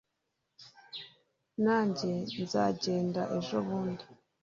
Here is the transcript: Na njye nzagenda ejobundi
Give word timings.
Na 1.63 1.77
njye 1.87 2.11
nzagenda 2.43 3.21
ejobundi 3.37 4.05